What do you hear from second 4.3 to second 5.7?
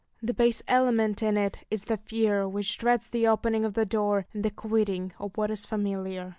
and the quitting of what is